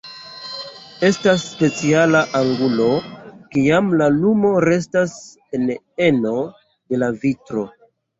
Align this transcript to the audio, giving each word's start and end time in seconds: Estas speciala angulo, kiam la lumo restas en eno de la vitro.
Estas 1.07 1.41
speciala 1.49 2.21
angulo, 2.39 2.87
kiam 3.55 3.91
la 4.01 4.07
lumo 4.15 4.53
restas 4.65 5.13
en 5.59 5.69
eno 6.07 6.33
de 6.39 7.01
la 7.03 7.11
vitro. 7.27 7.67